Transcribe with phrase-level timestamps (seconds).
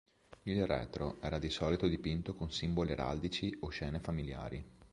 [0.45, 4.65] Il retro era di solito dipinto con simboli araldici o scene familiari.